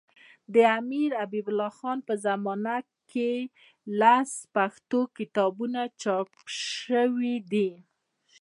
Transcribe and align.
د 0.53 0.55
امیرحبیب 0.79 1.45
الله 1.49 1.71
خان 1.79 1.97
په 2.07 2.13
زمانه 2.25 2.75
کي 3.11 3.31
لس 3.99 4.31
پښتو 4.55 4.99
کتابونه 5.17 5.81
چاپ 6.01 6.29
سوي 6.87 7.35
دي. 7.51 7.69